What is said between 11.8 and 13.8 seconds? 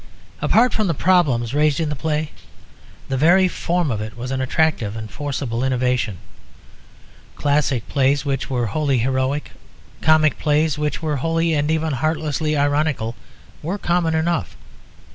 heartlessly ironical, were